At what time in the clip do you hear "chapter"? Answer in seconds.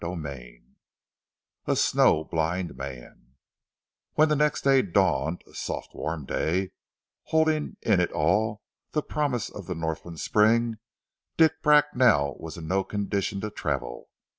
0.03-0.17